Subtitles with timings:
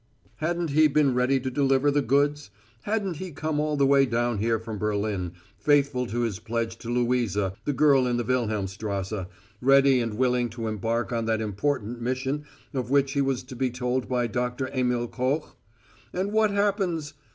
[0.37, 2.49] Hadn't he been ready to deliver the goods?
[2.85, 6.89] Hadn't he come all the way down here from Berlin, faithful to his pledge to
[6.89, 9.27] Louisa, the girl in the Wilhelmstrasse,
[9.61, 13.69] ready and willing to embark on that important mission of which he was to be
[13.69, 15.55] told by Doctor Emil Koch?
[16.11, 17.13] And what happens?